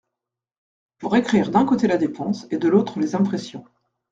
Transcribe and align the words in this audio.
Pour 0.97 1.15
écrire 1.15 1.51
d’un 1.51 1.63
côté 1.63 1.85
la 1.85 1.97
dépense, 1.97 2.47
et 2.49 2.57
de 2.57 2.67
l’autre 2.67 2.99
les 2.99 3.13
impressions. 3.13 3.65